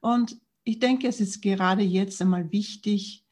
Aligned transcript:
Und 0.00 0.36
ich 0.64 0.78
denke, 0.78 1.08
es 1.08 1.20
ist 1.20 1.40
gerade 1.40 1.82
jetzt 1.82 2.20
einmal 2.20 2.52
wichtig, 2.52 3.24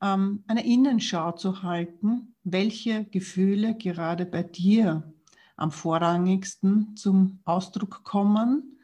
ähm, 0.00 0.44
eine 0.46 0.64
Innenschau 0.66 1.32
zu 1.32 1.62
halten, 1.62 2.34
welche 2.44 3.04
Gefühle 3.06 3.76
gerade 3.76 4.26
bei 4.26 4.42
dir 4.42 5.12
am 5.56 5.70
vorrangigsten 5.70 6.96
zum 6.96 7.40
Ausdruck 7.44 8.04
kommen, 8.04 8.78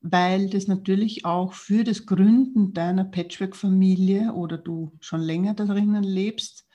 weil 0.00 0.48
das 0.50 0.66
natürlich 0.66 1.24
auch 1.24 1.52
für 1.52 1.84
das 1.84 2.06
Gründen 2.06 2.72
deiner 2.72 3.04
Patchwork-Familie 3.04 4.32
oder 4.32 4.58
du 4.58 4.92
schon 5.00 5.20
länger 5.20 5.54
darin 5.54 5.94
lebst, 6.02 6.66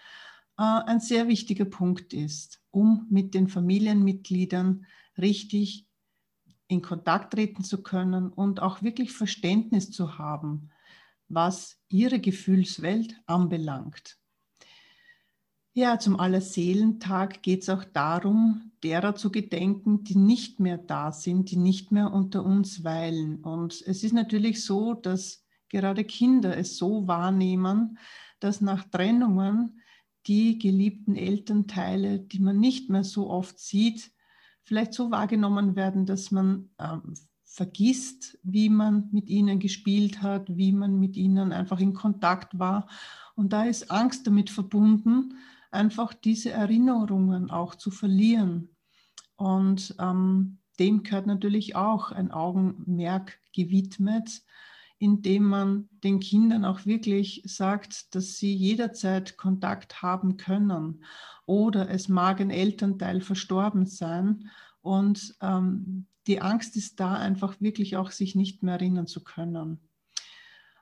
äh, 0.57 0.63
ein 0.63 0.99
sehr 0.99 1.27
wichtiger 1.27 1.65
Punkt 1.65 2.13
ist, 2.13 2.61
um 2.71 3.07
mit 3.09 3.33
den 3.33 3.47
Familienmitgliedern 3.47 4.85
richtig 5.17 5.86
in 6.67 6.81
Kontakt 6.81 7.33
treten 7.33 7.63
zu 7.63 7.81
können 7.81 8.29
und 8.29 8.61
auch 8.61 8.81
wirklich 8.81 9.13
Verständnis 9.13 9.91
zu 9.91 10.17
haben, 10.17 10.69
was 11.29 11.79
ihre 11.89 12.19
Gefühlswelt 12.19 13.15
anbelangt. 13.25 14.17
Ja, 15.73 15.99
zum 15.99 16.19
Allerseelentag 16.19 17.43
geht 17.43 17.61
es 17.61 17.69
auch 17.69 17.83
darum, 17.83 18.71
derer 18.83 19.15
zu 19.15 19.31
gedenken, 19.31 20.03
die 20.03 20.17
nicht 20.17 20.59
mehr 20.59 20.79
da 20.79 21.11
sind, 21.11 21.51
die 21.51 21.57
nicht 21.57 21.91
mehr 21.91 22.11
unter 22.11 22.43
uns 22.43 22.83
weilen. 22.83 23.43
Und 23.43 23.83
es 23.85 24.03
ist 24.03 24.13
natürlich 24.13 24.65
so, 24.65 24.95
dass 24.95 25.45
gerade 25.69 26.03
Kinder 26.03 26.57
es 26.57 26.77
so 26.77 27.07
wahrnehmen, 27.07 27.99
dass 28.39 28.59
nach 28.59 28.85
Trennungen 28.85 29.81
die 30.25 30.57
geliebten 30.57 31.15
Elternteile, 31.15 32.19
die 32.19 32.39
man 32.39 32.59
nicht 32.59 32.89
mehr 32.89 33.03
so 33.03 33.29
oft 33.29 33.59
sieht, 33.59 34.11
vielleicht 34.67 34.93
so 34.93 35.11
wahrgenommen 35.11 35.75
werden, 35.77 36.05
dass 36.05 36.29
man 36.29 36.69
ähm, 36.77 37.13
vergisst, 37.45 38.37
wie 38.43 38.69
man 38.69 39.07
mit 39.11 39.29
ihnen 39.29 39.59
gespielt 39.59 40.21
hat, 40.21 40.55
wie 40.55 40.73
man 40.73 40.99
mit 40.99 41.15
ihnen 41.15 41.53
einfach 41.53 41.79
in 41.79 41.93
Kontakt 41.93 42.59
war. 42.59 42.87
Und 43.35 43.53
da 43.53 43.63
ist 43.63 43.89
Angst 43.89 44.27
damit 44.27 44.49
verbunden, 44.49 45.35
einfach 45.71 46.13
diese 46.13 46.51
Erinnerungen 46.51 47.49
auch 47.49 47.75
zu 47.75 47.91
verlieren. 47.91 48.75
Und 49.37 49.95
ähm, 49.99 50.57
dem 50.79 51.03
gehört 51.03 51.27
natürlich 51.27 51.75
auch 51.75 52.11
ein 52.11 52.31
Augenmerk 52.31 53.39
gewidmet, 53.55 54.43
indem 54.99 55.43
man 55.43 55.89
den 56.03 56.19
Kindern 56.19 56.65
auch 56.65 56.85
wirklich 56.85 57.43
sagt, 57.45 58.13
dass 58.13 58.37
sie 58.37 58.53
jederzeit 58.53 59.37
Kontakt 59.37 60.01
haben 60.01 60.37
können. 60.37 61.03
Oder 61.45 61.89
es 61.89 62.09
mag 62.09 62.41
ein 62.41 62.49
Elternteil 62.49 63.21
verstorben 63.21 63.85
sein 63.85 64.49
und 64.81 65.35
ähm, 65.41 66.07
die 66.27 66.41
Angst 66.41 66.75
ist 66.75 66.99
da, 66.99 67.13
einfach 67.13 67.59
wirklich 67.61 67.95
auch 67.95 68.11
sich 68.11 68.35
nicht 68.35 68.63
mehr 68.63 68.75
erinnern 68.75 69.07
zu 69.07 69.23
können. 69.23 69.79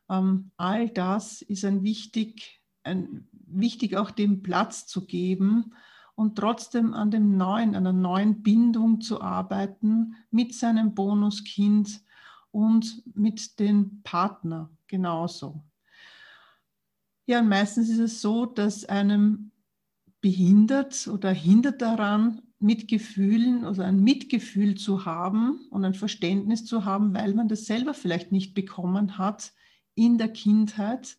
Ähm, 0.09 0.51
all 0.57 0.89
das 0.89 1.41
ist 1.41 1.65
ein 1.65 1.83
wichtig, 1.83 2.61
ein, 2.83 3.27
wichtig 3.31 3.97
auch 3.97 4.11
dem 4.11 4.41
Platz 4.41 4.87
zu 4.87 5.05
geben 5.05 5.73
und 6.15 6.37
trotzdem 6.37 6.93
an 6.93 7.11
dem 7.11 7.37
neuen, 7.37 7.75
einer 7.75 7.93
neuen 7.93 8.41
Bindung 8.41 9.01
zu 9.01 9.21
arbeiten 9.21 10.15
mit 10.31 10.53
seinem 10.55 10.93
Bonuskind 10.95 12.01
und 12.51 13.03
mit 13.15 13.59
dem 13.59 14.01
Partner 14.03 14.69
genauso. 14.87 15.63
Ja, 17.25 17.39
und 17.39 17.49
meistens 17.49 17.89
ist 17.89 17.99
es 17.99 18.21
so, 18.21 18.45
dass 18.45 18.85
einem 18.85 19.51
behindert 20.21 21.07
oder 21.07 21.31
hindert 21.31 21.81
daran, 21.81 22.41
mit 22.65 22.87
Gefühlen 22.87 23.63
oder 23.63 23.85
ein 23.85 23.99
Mitgefühl 23.99 24.73
zu 24.73 25.05
haben 25.05 25.67
und 25.69 25.85
ein 25.85 25.93
Verständnis 25.93 26.65
zu 26.65 26.83
haben, 26.83 27.13
weil 27.13 27.35
man 27.35 27.47
das 27.47 27.65
selber 27.65 27.93
vielleicht 27.93 28.31
nicht 28.31 28.55
bekommen 28.55 29.19
hat 29.19 29.53
in 29.93 30.17
der 30.17 30.29
Kindheit 30.29 31.17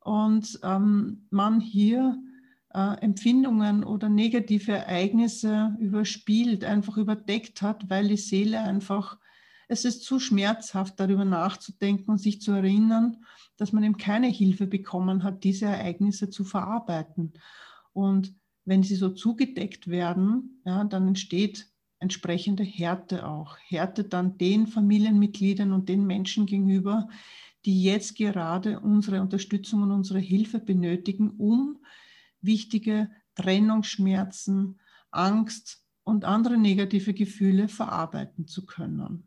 und 0.00 0.58
ähm, 0.62 1.26
man 1.28 1.60
hier 1.60 2.18
äh, 2.72 2.98
Empfindungen 3.02 3.84
oder 3.84 4.08
negative 4.08 4.72
Ereignisse 4.72 5.76
überspielt, 5.78 6.64
einfach 6.64 6.96
überdeckt 6.96 7.60
hat, 7.60 7.90
weil 7.90 8.08
die 8.08 8.16
Seele 8.16 8.60
einfach 8.60 9.18
es 9.68 9.84
ist 9.84 10.04
zu 10.04 10.20
schmerzhaft, 10.20 10.98
darüber 11.00 11.24
nachzudenken 11.24 12.12
und 12.12 12.18
sich 12.18 12.40
zu 12.40 12.52
erinnern, 12.52 13.24
dass 13.56 13.72
man 13.72 13.82
eben 13.82 13.98
keine 13.98 14.28
Hilfe 14.28 14.66
bekommen 14.66 15.22
hat, 15.22 15.44
diese 15.44 15.66
Ereignisse 15.66 16.30
zu 16.30 16.44
verarbeiten. 16.44 17.32
Und 17.92 18.32
wenn 18.66 18.82
sie 18.82 18.96
so 18.96 19.10
zugedeckt 19.10 19.88
werden, 19.88 20.60
ja, 20.66 20.84
dann 20.84 21.08
entsteht 21.08 21.70
entsprechende 21.98 22.64
Härte 22.64 23.26
auch. 23.26 23.56
Härte 23.58 24.04
dann 24.04 24.36
den 24.36 24.66
Familienmitgliedern 24.66 25.72
und 25.72 25.88
den 25.88 26.06
Menschen 26.06 26.44
gegenüber, 26.44 27.08
die 27.64 27.82
jetzt 27.82 28.16
gerade 28.16 28.80
unsere 28.80 29.22
Unterstützung 29.22 29.82
und 29.82 29.92
unsere 29.92 30.18
Hilfe 30.18 30.58
benötigen, 30.58 31.30
um 31.30 31.78
wichtige 32.40 33.10
Trennungsschmerzen, 33.34 34.78
Angst 35.10 35.82
und 36.04 36.24
andere 36.24 36.58
negative 36.58 37.14
Gefühle 37.14 37.68
verarbeiten 37.68 38.46
zu 38.46 38.66
können. 38.66 39.24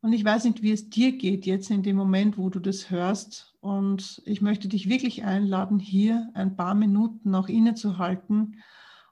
Und 0.00 0.12
ich 0.12 0.24
weiß 0.24 0.44
nicht, 0.44 0.62
wie 0.62 0.72
es 0.72 0.90
dir 0.90 1.12
geht 1.12 1.46
jetzt 1.46 1.70
in 1.70 1.82
dem 1.82 1.96
Moment, 1.96 2.36
wo 2.36 2.50
du 2.50 2.58
das 2.58 2.90
hörst. 2.90 3.51
Und 3.62 4.20
ich 4.24 4.42
möchte 4.42 4.66
dich 4.66 4.88
wirklich 4.88 5.22
einladen, 5.22 5.78
hier 5.78 6.28
ein 6.34 6.56
paar 6.56 6.74
Minuten 6.74 7.30
noch 7.30 7.48
innezuhalten 7.48 8.60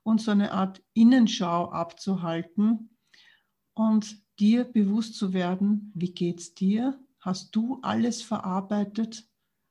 und 0.03 0.21
so 0.21 0.33
eine 0.33 0.51
Art 0.51 0.83
Innenschau 0.93 1.71
abzuhalten 1.71 2.91
und 3.75 4.17
dir 4.41 4.65
bewusst 4.65 5.15
zu 5.15 5.33
werden, 5.33 5.93
wie 5.95 6.13
geht 6.13 6.41
es 6.41 6.55
dir? 6.57 6.99
Hast 7.21 7.55
du 7.55 7.79
alles 7.83 8.23
verarbeitet? 8.23 9.25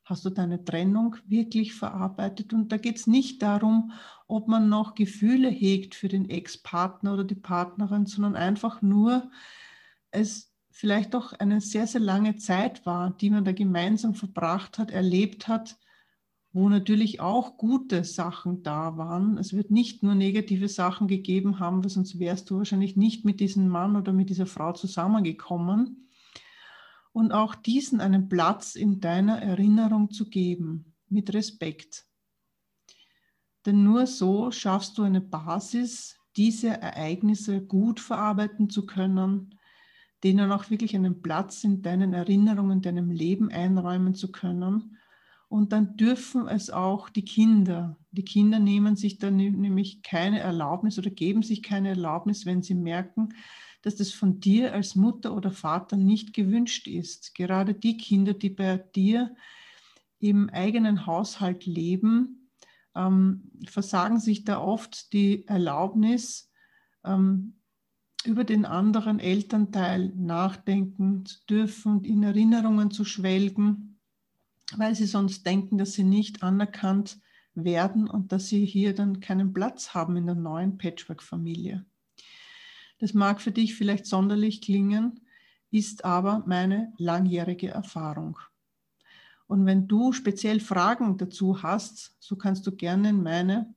Hast 0.06 0.24
du 0.24 0.30
deine 0.30 0.64
Trennung 0.64 1.18
wirklich 1.26 1.74
verarbeitet? 1.74 2.54
Und 2.54 2.72
da 2.72 2.78
geht 2.78 2.96
es 2.96 3.06
nicht 3.06 3.42
darum, 3.42 3.92
ob 4.28 4.48
man 4.48 4.70
noch 4.70 4.96
Gefühle 4.96 5.50
hegt 5.50 5.94
für 5.94 6.08
den 6.08 6.30
Ex-Partner 6.30 7.16
oder 7.16 7.26
die 7.26 7.36
Partnerin, 7.36 8.06
sondern 8.06 8.38
einfach 8.38 8.82
nur, 8.82 9.30
es 10.12 10.49
vielleicht 10.80 11.14
doch 11.14 11.34
eine 11.34 11.60
sehr, 11.60 11.88
sehr 11.88 12.00
lange 12.00 12.38
Zeit 12.38 12.86
war, 12.86 13.12
die 13.12 13.30
man 13.30 13.44
da 13.44 13.52
gemeinsam 13.52 14.16
verbracht 14.16 14.78
hat, 14.78 14.92
erlebt 14.92 15.50
hat, 15.50 15.78
wo 16.54 16.70
natürlich 16.70 17.20
auch 17.20 17.58
gute 17.58 18.06
Sachen 18.06 18.64
da 18.64 18.96
waren. 18.96 19.38
Es 19.38 19.52
wird 19.52 19.72
nicht 19.72 20.04
nur 20.04 20.16
negative 20.16 20.70
Sachen 20.70 21.10
gegeben 21.10 21.60
haben, 21.60 21.84
weil 21.84 21.90
sonst 21.90 22.18
wärst 22.18 22.50
du 22.50 22.60
wahrscheinlich 22.60 22.96
nicht 22.96 23.26
mit 23.26 23.42
diesem 23.42 23.68
Mann 23.68 23.98
oder 23.98 24.14
mit 24.14 24.30
dieser 24.30 24.46
Frau 24.46 24.72
zusammengekommen. 24.72 26.10
Und 27.12 27.34
auch 27.34 27.56
diesen 27.56 28.00
einen 28.00 28.30
Platz 28.30 28.76
in 28.76 29.02
deiner 29.02 29.42
Erinnerung 29.42 30.12
zu 30.12 30.30
geben, 30.30 30.96
mit 31.10 31.34
Respekt. 31.34 32.06
Denn 33.66 33.84
nur 33.84 34.08
so 34.08 34.50
schaffst 34.52 34.98
du 34.98 35.04
eine 35.04 35.20
Basis, 35.20 36.16
diese 36.38 36.70
Ereignisse 36.70 37.62
gut 37.62 38.00
verarbeiten 38.00 38.70
zu 38.70 38.86
können, 38.86 39.59
denen 40.24 40.52
auch 40.52 40.70
wirklich 40.70 40.96
einen 40.96 41.22
Platz 41.22 41.64
in 41.64 41.82
deinen 41.82 42.14
Erinnerungen, 42.14 42.82
deinem 42.82 43.12
Leben 43.12 43.50
einräumen 43.52 44.16
zu 44.16 44.32
können. 44.32 44.98
Und 45.48 45.72
dann 45.72 45.98
dürfen 45.98 46.48
es 46.48 46.70
auch 46.70 47.10
die 47.10 47.26
Kinder. 47.26 47.98
Die 48.12 48.24
Kinder 48.24 48.60
nehmen 48.60 48.96
sich 48.96 49.18
dann 49.18 49.38
nämlich 49.38 50.04
keine 50.04 50.40
Erlaubnis 50.40 51.00
oder 51.00 51.10
geben 51.10 51.42
sich 51.42 51.64
keine 51.64 51.90
Erlaubnis, 51.90 52.46
wenn 52.46 52.62
sie 52.62 52.76
merken, 52.76 53.30
dass 53.82 53.96
das 53.96 54.12
von 54.12 54.40
dir 54.40 54.74
als 54.74 54.96
Mutter 54.96 55.34
oder 55.34 55.52
Vater 55.52 55.96
nicht 55.98 56.34
gewünscht 56.34 56.88
ist. 56.88 57.34
Gerade 57.34 57.74
die 57.74 57.98
Kinder, 57.98 58.34
die 58.34 58.50
bei 58.50 58.78
dir 58.78 59.34
im 60.20 60.50
eigenen 60.50 61.06
Haushalt 61.06 61.66
leben, 61.66 62.50
ähm, 62.96 63.52
versagen 63.68 64.20
sich 64.20 64.44
da 64.44 64.60
oft 64.60 65.14
die 65.14 65.48
Erlaubnis, 65.48 66.52
ähm, 67.06 67.59
über 68.26 68.44
den 68.44 68.66
anderen 68.66 69.20
Elternteil 69.20 70.12
nachdenken 70.16 71.26
zu 71.26 71.38
dürfen 71.50 71.94
und 71.94 72.08
in 72.08 72.24
Erinnerungen 72.24 72.92
zu 72.92 73.06
schwelgen, 73.06 74.00
weil 74.76 74.96
sie 74.96 75.06
sonst 75.06 75.46
denken, 75.46 75.78
dass 75.78 75.94
sie 75.94 76.04
nicht 76.04 76.44
anerkannt 76.44 77.20
werden 77.56 78.10
und 78.10 78.32
dass 78.32 78.48
sie 78.48 78.66
hier 78.66 78.94
dann 78.94 79.20
keinen 79.20 79.54
Platz 79.54 79.94
haben 79.94 80.18
in 80.18 80.26
der 80.26 80.36
neuen 80.36 80.78
Patchwork-Familie. 80.78 81.86
Das 83.00 83.14
mag 83.14 83.42
für 83.42 83.52
dich 83.52 83.76
vielleicht 83.76 84.06
sonderlich 84.06 84.62
klingen, 84.62 85.22
ist 85.72 86.04
aber 86.04 86.44
meine 86.46 86.94
langjährige 86.98 87.70
Erfahrung. 87.70 88.38
Und 89.48 89.66
wenn 89.66 89.88
du 89.88 90.12
speziell 90.12 90.60
Fragen 90.60 91.18
dazu 91.18 91.64
hast, 91.64 92.16
so 92.20 92.36
kannst 92.36 92.68
du 92.68 92.76
gerne 92.76 93.10
in 93.10 93.24
meine 93.24 93.74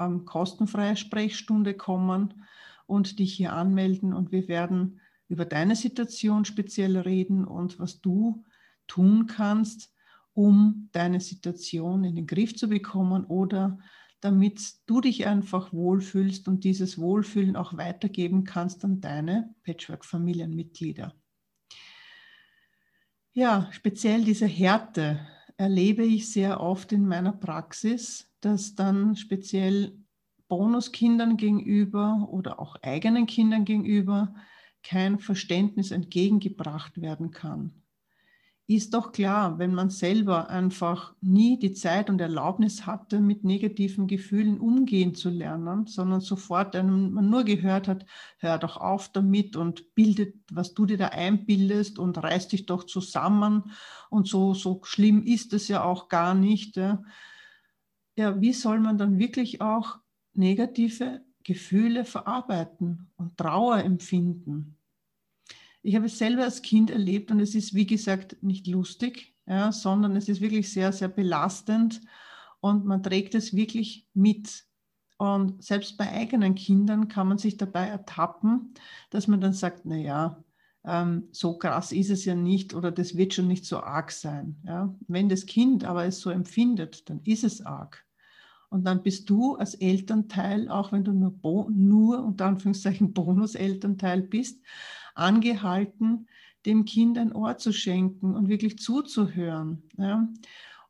ähm, 0.00 0.24
kostenfreie 0.24 0.96
Sprechstunde 0.96 1.74
kommen 1.74 2.44
und 2.92 3.18
dich 3.18 3.32
hier 3.32 3.54
anmelden 3.54 4.12
und 4.12 4.32
wir 4.32 4.48
werden 4.48 5.00
über 5.28 5.46
deine 5.46 5.76
Situation 5.76 6.44
speziell 6.44 6.98
reden 6.98 7.46
und 7.46 7.78
was 7.78 8.02
du 8.02 8.44
tun 8.86 9.26
kannst, 9.26 9.90
um 10.34 10.90
deine 10.92 11.20
Situation 11.20 12.04
in 12.04 12.16
den 12.16 12.26
Griff 12.26 12.54
zu 12.54 12.68
bekommen 12.68 13.24
oder 13.24 13.78
damit 14.20 14.74
du 14.84 15.00
dich 15.00 15.26
einfach 15.26 15.72
wohlfühlst 15.72 16.46
und 16.48 16.64
dieses 16.64 16.98
Wohlfühlen 16.98 17.56
auch 17.56 17.76
weitergeben 17.78 18.44
kannst 18.44 18.84
an 18.84 19.00
deine 19.00 19.54
Patchwork-Familienmitglieder. 19.64 21.14
Ja, 23.32 23.68
speziell 23.72 24.22
diese 24.24 24.46
Härte 24.46 25.26
erlebe 25.56 26.04
ich 26.04 26.30
sehr 26.30 26.60
oft 26.60 26.92
in 26.92 27.08
meiner 27.08 27.32
Praxis, 27.32 28.30
dass 28.42 28.74
dann 28.74 29.16
speziell 29.16 30.01
Bonuskindern 30.52 31.38
gegenüber 31.38 32.28
oder 32.30 32.60
auch 32.60 32.76
eigenen 32.82 33.24
Kindern 33.24 33.64
gegenüber 33.64 34.34
kein 34.82 35.18
Verständnis 35.18 35.92
entgegengebracht 35.92 37.00
werden 37.00 37.30
kann 37.30 37.82
ist 38.66 38.94
doch 38.94 39.12
klar, 39.12 39.58
wenn 39.58 39.74
man 39.74 39.90
selber 39.90 40.48
einfach 40.48 41.14
nie 41.20 41.58
die 41.58 41.72
Zeit 41.72 42.08
und 42.08 42.20
Erlaubnis 42.20 42.86
hatte, 42.86 43.20
mit 43.20 43.44
negativen 43.44 44.06
Gefühlen 44.06 44.60
umgehen 44.60 45.14
zu 45.14 45.30
lernen, 45.30 45.86
sondern 45.86 46.20
sofort 46.20 46.76
einem, 46.76 47.12
man 47.12 47.28
nur 47.28 47.44
gehört 47.44 47.88
hat, 47.88 48.06
hör 48.38 48.58
doch 48.58 48.76
auf 48.76 49.10
damit 49.10 49.56
und 49.56 49.94
bildet, 49.94 50.36
was 50.50 50.74
du 50.74 50.86
dir 50.86 50.96
da 50.96 51.08
einbildest 51.08 51.98
und 51.98 52.22
reiß 52.22 52.48
dich 52.48 52.66
doch 52.66 52.84
zusammen 52.84 53.72
und 54.10 54.28
so, 54.28 54.54
so 54.54 54.80
schlimm 54.84 55.22
ist 55.24 55.52
es 55.52 55.68
ja 55.68 55.84
auch 55.84 56.08
gar 56.08 56.34
nicht. 56.34 56.76
Ja. 56.76 57.02
ja, 58.16 58.40
wie 58.40 58.52
soll 58.52 58.80
man 58.80 58.96
dann 58.96 59.18
wirklich 59.18 59.60
auch 59.60 60.01
negative 60.34 61.24
Gefühle 61.42 62.04
verarbeiten 62.04 63.10
und 63.16 63.36
Trauer 63.36 63.78
empfinden? 63.82 64.76
Ich 65.82 65.96
habe 65.96 66.06
es 66.06 66.18
selber 66.18 66.44
als 66.44 66.62
Kind 66.62 66.90
erlebt 66.90 67.30
und 67.30 67.40
es 67.40 67.54
ist, 67.54 67.74
wie 67.74 67.86
gesagt, 67.86 68.36
nicht 68.42 68.66
lustig, 68.66 69.34
ja, 69.46 69.72
sondern 69.72 70.14
es 70.14 70.28
ist 70.28 70.40
wirklich 70.40 70.72
sehr, 70.72 70.92
sehr 70.92 71.08
belastend 71.08 72.00
und 72.60 72.84
man 72.84 73.02
trägt 73.02 73.34
es 73.34 73.54
wirklich 73.54 74.06
mit. 74.14 74.64
Und 75.18 75.62
selbst 75.62 75.96
bei 75.98 76.10
eigenen 76.10 76.54
Kindern 76.54 77.08
kann 77.08 77.28
man 77.28 77.38
sich 77.38 77.56
dabei 77.56 77.86
ertappen, 77.86 78.74
dass 79.10 79.26
man 79.26 79.40
dann 79.40 79.52
sagt, 79.52 79.84
naja, 79.84 80.42
ähm, 80.84 81.28
so 81.32 81.58
krass 81.58 81.92
ist 81.92 82.10
es 82.10 82.24
ja 82.24 82.34
nicht 82.34 82.74
oder 82.74 82.90
das 82.90 83.16
wird 83.16 83.34
schon 83.34 83.48
nicht 83.48 83.64
so 83.64 83.80
arg 83.80 84.10
sein. 84.10 84.56
Ja? 84.64 84.94
Wenn 85.06 85.28
das 85.28 85.46
Kind 85.46 85.84
aber 85.84 86.04
es 86.04 86.20
so 86.20 86.30
empfindet, 86.30 87.08
dann 87.08 87.20
ist 87.24 87.44
es 87.44 87.64
arg. 87.64 88.04
Und 88.72 88.84
dann 88.84 89.02
bist 89.02 89.28
du 89.28 89.56
als 89.56 89.74
Elternteil, 89.74 90.70
auch 90.70 90.92
wenn 90.92 91.04
du 91.04 91.12
nur, 91.12 91.70
nur 91.70 92.24
unter 92.24 92.46
Anführungszeichen 92.46 93.12
Bonus-Elternteil 93.14 94.22
bist, 94.22 94.62
angehalten, 95.14 96.26
dem 96.64 96.86
Kind 96.86 97.18
ein 97.18 97.34
Ohr 97.34 97.58
zu 97.58 97.72
schenken 97.72 98.34
und 98.34 98.48
wirklich 98.48 98.78
zuzuhören. 98.78 99.82
Ja. 99.98 100.26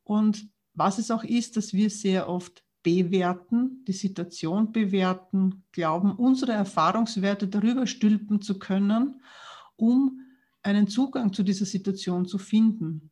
Und 0.05 0.49
was 0.75 0.99
es 0.99 1.11
auch 1.11 1.25
ist, 1.25 1.56
dass 1.56 1.73
wir 1.73 1.90
sehr 1.90 2.29
oft 2.29 2.62
bewerten, 2.84 3.84
die 3.88 3.93
Situation 3.93 4.70
bewerten, 4.70 5.64
glauben, 5.73 6.12
unsere 6.12 6.52
Erfahrungswerte 6.52 7.49
darüber 7.49 7.88
stülpen 7.88 8.40
zu 8.40 8.61
können, 8.61 9.20
um 9.75 10.20
einen 10.62 10.87
Zugang 10.87 11.32
zu 11.32 11.43
dieser 11.43 11.67
Situation 11.67 12.26
zu 12.26 12.38
finden. 12.38 13.11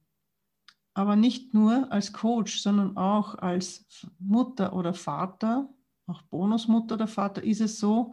Aber 1.00 1.16
nicht 1.16 1.54
nur 1.54 1.90
als 1.90 2.12
Coach, 2.12 2.60
sondern 2.60 2.98
auch 2.98 3.34
als 3.36 4.06
Mutter 4.18 4.74
oder 4.74 4.92
Vater, 4.92 5.66
auch 6.06 6.20
Bonusmutter 6.20 6.96
oder 6.96 7.08
Vater, 7.08 7.42
ist 7.42 7.62
es 7.62 7.78
so, 7.78 8.12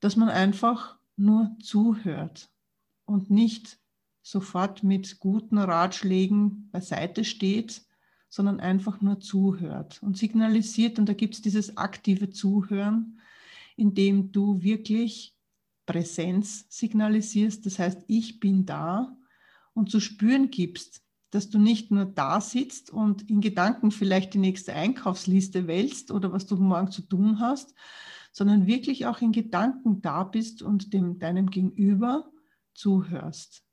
dass 0.00 0.14
man 0.14 0.28
einfach 0.28 0.98
nur 1.16 1.56
zuhört 1.62 2.50
und 3.06 3.30
nicht 3.30 3.78
sofort 4.20 4.82
mit 4.82 5.20
guten 5.20 5.56
Ratschlägen 5.56 6.68
beiseite 6.70 7.24
steht, 7.24 7.80
sondern 8.28 8.60
einfach 8.60 9.00
nur 9.00 9.20
zuhört 9.20 10.02
und 10.02 10.18
signalisiert. 10.18 10.98
Und 10.98 11.08
da 11.08 11.14
gibt 11.14 11.32
es 11.32 11.40
dieses 11.40 11.78
aktive 11.78 12.28
Zuhören, 12.28 13.20
in 13.74 13.94
dem 13.94 14.32
du 14.32 14.62
wirklich 14.62 15.34
Präsenz 15.86 16.66
signalisierst. 16.68 17.64
Das 17.64 17.78
heißt, 17.78 18.04
ich 18.06 18.38
bin 18.38 18.66
da 18.66 19.16
und 19.72 19.90
zu 19.90 19.98
spüren 19.98 20.50
gibst, 20.50 21.03
dass 21.34 21.50
du 21.50 21.58
nicht 21.58 21.90
nur 21.90 22.04
da 22.04 22.40
sitzt 22.40 22.90
und 22.90 23.28
in 23.28 23.40
Gedanken 23.40 23.90
vielleicht 23.90 24.34
die 24.34 24.38
nächste 24.38 24.72
Einkaufsliste 24.72 25.66
wälzt 25.66 26.12
oder 26.12 26.32
was 26.32 26.46
du 26.46 26.56
morgen 26.56 26.92
zu 26.92 27.02
tun 27.02 27.40
hast, 27.40 27.74
sondern 28.30 28.66
wirklich 28.68 29.06
auch 29.06 29.20
in 29.20 29.32
Gedanken 29.32 30.00
da 30.00 30.22
bist 30.22 30.62
und 30.62 30.92
dem, 30.92 31.18
deinem 31.18 31.50
Gegenüber 31.50 32.30
zuhörst. 32.72 33.64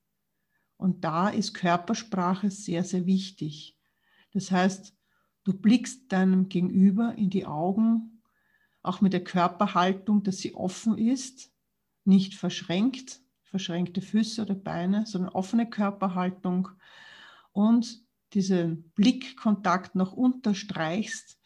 Und 0.78 1.04
da 1.04 1.30
ist 1.30 1.54
Körpersprache 1.54 2.50
sehr, 2.50 2.84
sehr 2.84 3.06
wichtig. 3.06 3.78
Das 4.34 4.50
heißt, 4.50 4.96
du 5.44 5.54
blickst 5.54 6.12
deinem 6.12 6.50
Gegenüber 6.50 7.14
in 7.16 7.30
die 7.30 7.46
Augen, 7.46 8.24
auch 8.82 9.02
mit 9.02 9.14
der 9.14 9.24
Körperhaltung, 9.24 10.24
dass 10.24 10.38
sie 10.38 10.56
offen 10.56 10.98
ist, 10.98 11.52
nicht 12.06 12.34
verschränkt, 12.34 13.22
verschränkte 13.44 14.02
Füße 14.02 14.42
oder 14.42 14.56
Beine, 14.56 15.06
sondern 15.06 15.30
offene 15.30 15.70
Körperhaltung 15.70 16.70
und 17.52 18.04
diesen 18.34 18.92
Blickkontakt 18.96 19.96
noch 19.96 20.14
unterstreichst 20.14 21.38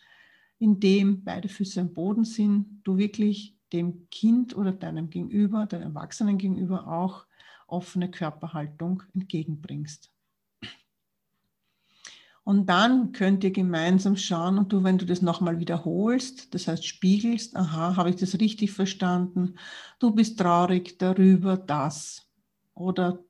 indem 0.59 1.23
beide 1.23 1.49
Füße 1.49 1.81
am 1.81 1.93
Boden 1.93 2.23
sind, 2.23 2.81
du 2.83 2.97
wirklich 2.97 3.57
dem 3.73 4.09
Kind 4.09 4.55
oder 4.55 4.71
deinem 4.71 5.09
Gegenüber, 5.09 5.65
deinem 5.65 5.95
Erwachsenen 5.95 6.37
gegenüber 6.37 6.87
auch 6.87 7.25
offene 7.67 8.09
Körperhaltung 8.09 9.03
entgegenbringst. 9.13 10.11
Und 12.43 12.67
dann 12.67 13.11
könnt 13.11 13.43
ihr 13.43 13.49
gemeinsam 13.49 14.15
schauen 14.15 14.59
und 14.59 14.71
du, 14.71 14.83
wenn 14.83 14.99
du 14.99 15.05
das 15.05 15.23
nochmal 15.23 15.59
wiederholst, 15.59 16.53
das 16.53 16.67
heißt 16.67 16.85
spiegelst, 16.85 17.55
aha, 17.55 17.95
habe 17.95 18.11
ich 18.11 18.17
das 18.17 18.39
richtig 18.39 18.71
verstanden? 18.71 19.55
Du 19.97 20.11
bist 20.11 20.37
traurig 20.37 20.99
darüber, 20.99 21.57
das. 21.57 22.29
Oder 22.75 23.23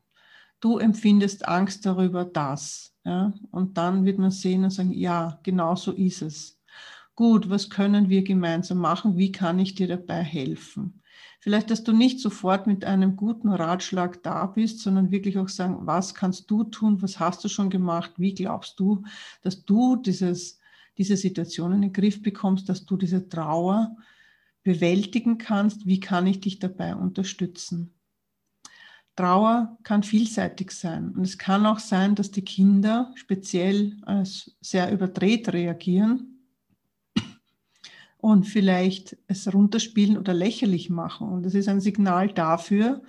du 0.60 0.78
empfindest 0.78 1.48
Angst 1.48 1.86
darüber, 1.86 2.26
das. 2.26 2.94
Ja? 3.04 3.34
Und 3.52 3.78
dann 3.78 4.06
wird 4.06 4.18
man 4.18 4.32
sehen 4.32 4.64
und 4.64 4.72
sagen, 4.72 4.94
ja, 4.94 5.40
genau 5.44 5.76
so 5.76 5.92
ist 5.92 6.22
es 6.22 6.56
gut, 7.16 7.50
was 7.50 7.70
können 7.70 8.10
wir 8.10 8.24
gemeinsam 8.24 8.80
machen? 8.80 9.18
Wie 9.18 9.32
kann 9.32 9.60
ich 9.60 9.76
dir 9.76 9.88
dabei 9.88 10.22
helfen? 10.22 11.02
Vielleicht, 11.40 11.70
dass 11.70 11.84
du 11.84 11.94
nicht 11.94 12.20
sofort 12.20 12.68
mit 12.68 12.84
einem 12.86 13.16
guten 13.16 13.50
Ratschlag 13.50 14.22
da 14.24 14.48
bist, 14.48 14.80
sondern 14.80 15.12
wirklich 15.12 15.38
auch 15.38 15.48
sagen, 15.48 15.86
was 15.86 16.14
kannst 16.14 16.50
du 16.50 16.64
tun? 16.64 17.02
Was 17.02 17.20
hast 17.20 17.44
du 17.44 17.50
schon 17.50 17.70
gemacht? 17.70 18.14
Wie 18.18 18.34
glaubst 18.34 18.80
du, 18.80 19.04
dass 19.44 19.64
du 19.64 19.96
dieses, 19.96 20.60
diese 20.98 21.18
Situation 21.18 21.72
in 21.74 21.82
den 21.82 21.94
Griff 21.94 22.22
bekommst, 22.22 22.68
dass 22.68 22.86
du 22.86 22.98
diese 22.98 23.30
Trauer 23.30 23.96
bewältigen 24.64 25.38
kannst? 25.38 25.86
Wie 25.86 26.00
kann 26.00 26.26
ich 26.28 26.42
dich 26.42 26.60
dabei 26.60 26.96
unterstützen? 26.96 27.95
Trauer 29.16 29.78
kann 29.84 30.04
vielseitig 30.04 30.72
sein. 30.72 31.12
Und 31.12 31.24
es 31.24 31.38
kann 31.38 31.66
auch 31.66 31.80
sein, 31.80 32.16
dass 32.16 32.32
die 32.32 32.44
Kinder 32.44 33.12
speziell 33.16 33.98
als 34.04 34.56
sehr 34.62 34.92
überdreht 34.92 35.54
reagieren 35.54 36.36
und 38.18 38.46
vielleicht 38.46 39.18
es 39.28 39.54
runterspielen 39.54 40.18
oder 40.18 40.34
lächerlich 40.34 40.90
machen. 40.90 41.30
Und 41.30 41.44
das 41.44 41.54
ist 41.54 41.70
ein 41.70 41.80
Signal 41.80 42.34
dafür, 42.34 43.04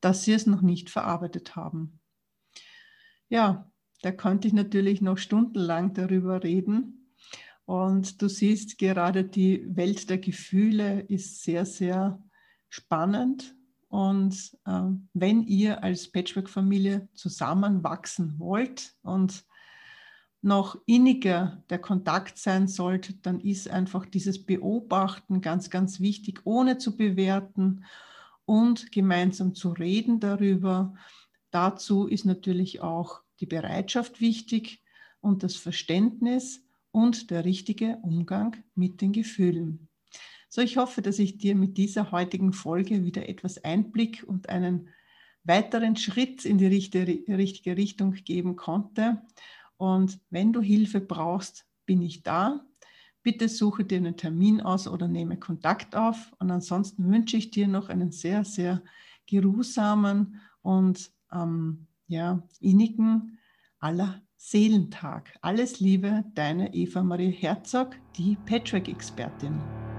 dass 0.00 0.24
sie 0.24 0.32
es 0.32 0.46
noch 0.46 0.62
nicht 0.62 0.90
verarbeitet 0.90 1.56
haben. 1.56 2.00
Ja, 3.28 3.70
da 4.02 4.12
könnte 4.12 4.48
ich 4.48 4.54
natürlich 4.54 5.00
noch 5.02 5.18
stundenlang 5.18 5.92
darüber 5.92 6.42
reden. 6.42 7.14
Und 7.66 8.22
du 8.22 8.28
siehst 8.28 8.78
gerade, 8.78 9.24
die 9.24 9.64
Welt 9.76 10.08
der 10.08 10.18
Gefühle 10.18 11.00
ist 11.02 11.42
sehr, 11.42 11.66
sehr 11.66 12.22
spannend. 12.68 13.54
Und 13.90 14.56
äh, 14.66 14.82
wenn 15.14 15.42
ihr 15.42 15.82
als 15.82 16.10
Patchwork-Familie 16.10 17.08
zusammenwachsen 17.12 18.38
wollt 18.38 18.94
und 19.02 19.44
noch 20.42 20.78
inniger 20.86 21.62
der 21.68 21.80
Kontakt 21.80 22.38
sein 22.38 22.68
sollte, 22.68 23.14
dann 23.14 23.40
ist 23.40 23.68
einfach 23.68 24.06
dieses 24.06 24.46
Beobachten 24.46 25.40
ganz, 25.40 25.70
ganz 25.70 25.98
wichtig, 25.98 26.40
ohne 26.44 26.78
zu 26.78 26.96
bewerten 26.96 27.84
und 28.46 28.92
gemeinsam 28.92 29.54
zu 29.54 29.70
reden 29.70 30.20
darüber. 30.20 30.94
Dazu 31.50 32.06
ist 32.06 32.24
natürlich 32.24 32.80
auch 32.80 33.22
die 33.40 33.46
Bereitschaft 33.46 34.20
wichtig 34.20 34.82
und 35.20 35.42
das 35.42 35.56
Verständnis 35.56 36.64
und 36.92 37.30
der 37.30 37.44
richtige 37.44 37.98
Umgang 38.02 38.56
mit 38.76 39.00
den 39.00 39.12
Gefühlen. 39.12 39.89
So, 40.52 40.62
ich 40.62 40.76
hoffe, 40.76 41.00
dass 41.00 41.20
ich 41.20 41.38
dir 41.38 41.54
mit 41.54 41.78
dieser 41.78 42.10
heutigen 42.10 42.52
Folge 42.52 43.04
wieder 43.04 43.28
etwas 43.28 43.62
Einblick 43.62 44.24
und 44.26 44.48
einen 44.48 44.88
weiteren 45.44 45.94
Schritt 45.94 46.44
in 46.44 46.58
die 46.58 46.66
richtige 46.66 47.76
Richtung 47.76 48.12
geben 48.12 48.56
konnte. 48.56 49.22
Und 49.76 50.18
wenn 50.28 50.52
du 50.52 50.60
Hilfe 50.60 51.00
brauchst, 51.00 51.66
bin 51.86 52.02
ich 52.02 52.24
da. 52.24 52.64
Bitte 53.22 53.48
suche 53.48 53.84
dir 53.84 53.98
einen 53.98 54.16
Termin 54.16 54.60
aus 54.60 54.88
oder 54.88 55.06
nehme 55.06 55.38
Kontakt 55.38 55.94
auf. 55.94 56.32
Und 56.40 56.50
ansonsten 56.50 57.08
wünsche 57.08 57.36
ich 57.36 57.52
dir 57.52 57.68
noch 57.68 57.88
einen 57.88 58.10
sehr, 58.10 58.44
sehr 58.44 58.82
geruhsamen 59.26 60.40
und 60.62 61.12
ähm, 61.32 61.86
ja, 62.08 62.42
innigen 62.58 63.38
aller 63.78 64.20
Seelentag. 64.36 65.38
Alles 65.42 65.78
Liebe, 65.78 66.24
deine 66.34 66.74
Eva 66.74 67.04
Marie 67.04 67.30
Herzog, 67.30 67.94
die 68.16 68.36
Patrick-Expertin. 68.46 69.89